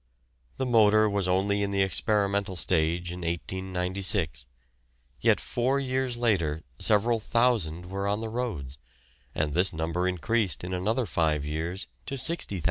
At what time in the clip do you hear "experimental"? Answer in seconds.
1.83-2.55